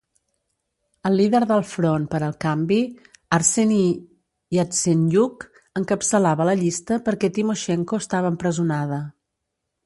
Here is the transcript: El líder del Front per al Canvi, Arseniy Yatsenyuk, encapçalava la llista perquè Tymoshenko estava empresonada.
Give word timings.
El 1.09 1.17
líder 1.19 1.41
del 1.49 1.59
Front 1.73 2.07
per 2.13 2.21
al 2.27 2.33
Canvi, 2.45 2.77
Arseniy 3.37 3.91
Yatsenyuk, 4.57 5.45
encapçalava 5.83 6.49
la 6.51 6.57
llista 6.63 6.99
perquè 7.11 7.31
Tymoshenko 7.37 8.01
estava 8.07 8.35
empresonada. 8.35 9.01